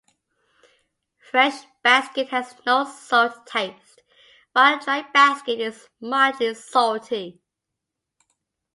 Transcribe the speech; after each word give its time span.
Fresh 1.19 1.65
basket 1.83 2.29
has 2.29 2.55
no 2.65 2.85
salt 2.85 3.45
taste, 3.45 4.01
while 4.51 4.79
dry 4.79 5.03
basket 5.13 5.59
is 5.59 5.89
mildly 5.99 6.55
salty. 6.55 7.39